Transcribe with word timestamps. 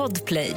Podplay. 0.00 0.56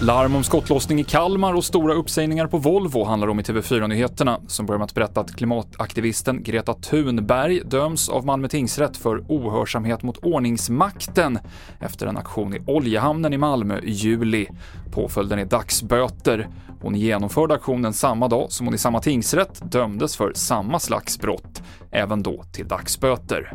Larm 0.00 0.36
om 0.36 0.44
skottlossning 0.44 1.00
i 1.00 1.04
Kalmar 1.04 1.54
och 1.54 1.64
stora 1.64 1.94
uppsägningar 1.94 2.46
på 2.46 2.58
Volvo 2.58 3.04
handlar 3.04 3.28
om 3.28 3.40
i 3.40 3.42
TV4-nyheterna 3.42 4.40
som 4.46 4.66
börjar 4.66 4.78
med 4.78 4.84
att 4.84 4.94
berätta 4.94 5.20
att 5.20 5.36
klimataktivisten 5.36 6.42
Greta 6.42 6.74
Thunberg 6.74 7.60
döms 7.64 8.08
av 8.08 8.26
Malmö 8.26 8.48
tingsrätt 8.48 8.96
för 8.96 9.24
ohörsamhet 9.28 10.02
mot 10.02 10.16
ordningsmakten 10.16 11.38
efter 11.80 12.06
en 12.06 12.16
aktion 12.16 12.54
i 12.54 12.60
oljehamnen 12.66 13.32
i 13.32 13.38
Malmö 13.38 13.78
i 13.78 13.90
juli. 13.90 14.46
Påföljden 14.92 15.38
är 15.38 15.44
dagsböter. 15.44 16.48
Hon 16.80 16.94
genomförde 16.94 17.54
aktionen 17.54 17.92
samma 17.92 18.28
dag 18.28 18.52
som 18.52 18.66
hon 18.66 18.74
i 18.74 18.78
samma 18.78 19.00
tingsrätt 19.00 19.72
dömdes 19.72 20.16
för 20.16 20.32
samma 20.34 20.78
slags 20.78 21.18
brott, 21.18 21.62
även 21.90 22.22
då 22.22 22.44
till 22.52 22.68
dagsböter. 22.68 23.52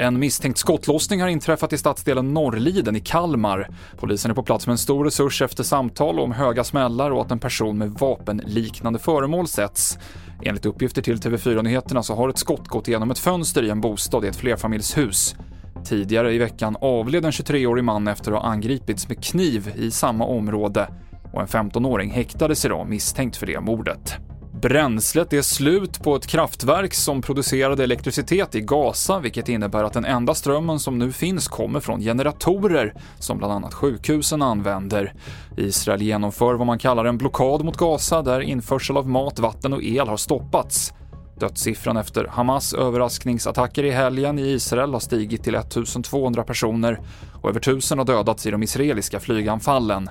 En 0.00 0.18
misstänkt 0.18 0.58
skottlossning 0.58 1.20
har 1.20 1.28
inträffat 1.28 1.72
i 1.72 1.78
stadsdelen 1.78 2.34
Norrliden 2.34 2.96
i 2.96 3.00
Kalmar. 3.00 3.68
Polisen 3.96 4.30
är 4.30 4.34
på 4.34 4.42
plats 4.42 4.66
med 4.66 4.72
en 4.72 4.78
stor 4.78 5.04
resurs 5.04 5.42
efter 5.42 5.64
samtal 5.64 6.20
om 6.20 6.32
höga 6.32 6.64
smällar 6.64 7.10
och 7.10 7.22
att 7.22 7.30
en 7.30 7.38
person 7.38 7.78
med 7.78 7.90
vapenliknande 7.90 8.98
föremål 8.98 9.48
sätts. 9.48 9.98
Enligt 10.42 10.66
uppgifter 10.66 11.02
till 11.02 11.16
TV4 11.16 11.62
Nyheterna 11.62 12.02
så 12.02 12.14
har 12.14 12.28
ett 12.28 12.38
skott 12.38 12.68
gått 12.68 12.88
igenom 12.88 13.10
ett 13.10 13.18
fönster 13.18 13.62
i 13.62 13.70
en 13.70 13.80
bostad 13.80 14.24
i 14.24 14.28
ett 14.28 14.36
flerfamiljshus. 14.36 15.36
Tidigare 15.84 16.34
i 16.34 16.38
veckan 16.38 16.76
avled 16.80 17.24
en 17.24 17.30
23-årig 17.30 17.84
man 17.84 18.08
efter 18.08 18.32
att 18.32 18.42
ha 18.42 18.50
angripits 18.50 19.08
med 19.08 19.24
kniv 19.24 19.72
i 19.76 19.90
samma 19.90 20.24
område 20.24 20.88
och 21.32 21.40
en 21.40 21.46
15-åring 21.46 22.10
häktades 22.10 22.64
idag 22.64 22.88
misstänkt 22.88 23.36
för 23.36 23.46
det 23.46 23.60
mordet. 23.60 24.27
Bränslet 24.62 25.32
är 25.32 25.42
slut 25.42 26.02
på 26.02 26.16
ett 26.16 26.26
kraftverk 26.26 26.94
som 26.94 27.22
producerade 27.22 27.84
elektricitet 27.84 28.54
i 28.54 28.60
Gaza, 28.60 29.18
vilket 29.18 29.48
innebär 29.48 29.84
att 29.84 29.92
den 29.92 30.04
enda 30.04 30.34
strömmen 30.34 30.78
som 30.78 30.98
nu 30.98 31.12
finns 31.12 31.48
kommer 31.48 31.80
från 31.80 32.00
generatorer 32.00 32.94
som 33.18 33.38
bland 33.38 33.52
annat 33.52 33.74
sjukhusen 33.74 34.42
använder. 34.42 35.12
Israel 35.56 36.02
genomför 36.02 36.54
vad 36.54 36.66
man 36.66 36.78
kallar 36.78 37.04
en 37.04 37.18
blockad 37.18 37.64
mot 37.64 37.76
Gaza 37.76 38.22
där 38.22 38.40
införsel 38.40 38.96
av 38.96 39.08
mat, 39.08 39.38
vatten 39.38 39.72
och 39.72 39.82
el 39.82 40.08
har 40.08 40.16
stoppats. 40.16 40.92
Dödssiffran 41.40 41.96
efter 41.96 42.24
Hamas 42.24 42.74
överraskningsattacker 42.74 43.84
i 43.84 43.90
helgen 43.90 44.38
i 44.38 44.42
Israel 44.42 44.92
har 44.92 45.00
stigit 45.00 45.44
till 45.44 45.54
1200 45.54 46.44
personer 46.44 47.00
och 47.42 47.48
över 47.48 47.60
1000 47.60 47.98
har 47.98 48.06
dödats 48.06 48.46
i 48.46 48.50
de 48.50 48.62
israeliska 48.62 49.20
flyganfallen. 49.20 50.10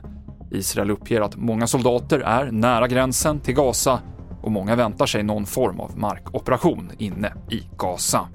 Israel 0.52 0.92
uppger 0.92 1.22
att 1.22 1.36
många 1.36 1.68
soldater 1.68 2.20
är 2.20 2.52
nära 2.52 2.88
gränsen 2.88 3.40
till 3.40 3.56
Gaza 3.56 4.00
och 4.48 4.52
många 4.52 4.76
väntar 4.76 5.06
sig 5.06 5.24
någon 5.24 5.46
form 5.46 5.80
av 5.80 5.98
markoperation 5.98 6.92
inne 6.98 7.34
i 7.52 7.64
Gaza. 7.78 8.28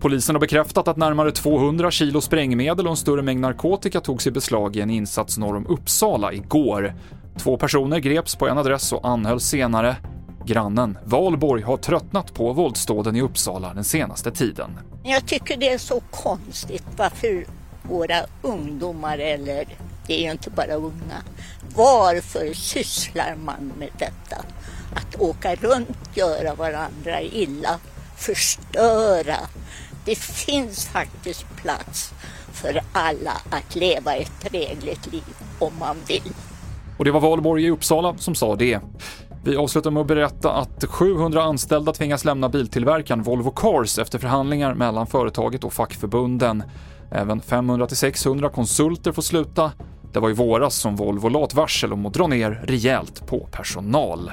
Polisen 0.00 0.34
har 0.34 0.40
bekräftat 0.40 0.88
att 0.88 0.96
närmare 0.96 1.32
200 1.32 1.90
kilo 1.90 2.20
sprängmedel 2.20 2.86
och 2.86 2.90
en 2.90 2.96
större 2.96 3.22
mängd 3.22 3.40
narkotika 3.40 4.00
togs 4.00 4.26
i 4.26 4.30
beslag 4.30 4.76
i 4.76 4.80
en 4.80 4.90
insats 4.90 5.38
norr 5.38 5.56
om 5.56 5.66
Uppsala 5.66 6.32
igår. 6.32 6.94
Två 7.38 7.56
personer 7.56 7.98
greps 7.98 8.36
på 8.36 8.48
en 8.48 8.58
adress 8.58 8.92
och 8.92 9.08
anhölls 9.08 9.44
senare. 9.44 9.96
Grannen 10.44 10.98
Valborg 11.04 11.62
har 11.62 11.76
tröttnat 11.76 12.34
på 12.34 12.52
våldsdåden 12.52 13.16
i 13.16 13.22
Uppsala 13.22 13.74
den 13.74 13.84
senaste 13.84 14.30
tiden. 14.30 14.70
Jag 15.04 15.26
tycker 15.26 15.56
det 15.56 15.72
är 15.72 15.78
så 15.78 16.00
konstigt 16.10 16.86
varför 16.96 17.44
våra 17.82 18.16
ungdomar, 18.42 19.18
eller 19.18 19.64
det 20.06 20.20
är 20.20 20.24
ju 20.24 20.30
inte 20.30 20.50
bara 20.50 20.74
unga, 20.74 21.22
varför 21.76 22.54
sysslar 22.54 23.36
man 23.44 23.72
med 23.78 23.88
detta? 23.98 24.44
Att 24.96 25.20
åka 25.20 25.54
runt, 25.54 25.98
göra 26.14 26.54
varandra 26.54 27.22
illa, 27.22 27.78
förstöra. 28.16 29.36
Det 30.04 30.18
finns 30.18 30.86
faktiskt 30.86 31.46
plats 31.56 32.12
för 32.52 32.80
alla 32.92 33.32
att 33.50 33.74
leva 33.74 34.14
ett 34.14 34.50
drägligt 34.50 35.12
liv 35.12 35.36
om 35.58 35.72
man 35.78 35.96
vill. 36.08 36.32
Och 36.98 37.04
det 37.04 37.10
var 37.10 37.20
Valborg 37.20 37.64
i 37.64 37.70
Uppsala 37.70 38.14
som 38.18 38.34
sa 38.34 38.56
det. 38.56 38.80
Vi 39.44 39.56
avslutar 39.56 39.90
med 39.90 40.00
att 40.00 40.06
berätta 40.06 40.52
att 40.52 40.84
700 40.84 41.42
anställda 41.42 41.92
tvingas 41.92 42.24
lämna 42.24 42.48
biltillverkaren 42.48 43.22
Volvo 43.22 43.50
Cars 43.50 43.98
efter 43.98 44.18
förhandlingar 44.18 44.74
mellan 44.74 45.06
företaget 45.06 45.64
och 45.64 45.72
fackförbunden. 45.72 46.62
Även 47.10 47.40
500-600 47.40 48.48
konsulter 48.48 49.12
får 49.12 49.22
sluta. 49.22 49.72
Det 50.12 50.20
var 50.20 50.30
i 50.30 50.32
våras 50.32 50.74
som 50.74 50.96
Volvo 50.96 51.28
la 51.28 51.44
ett 51.44 51.54
varsel 51.54 51.92
om 51.92 52.06
att 52.06 52.14
dra 52.14 52.26
ner 52.26 52.50
rejält 52.50 53.26
på 53.26 53.48
personal. 53.52 54.32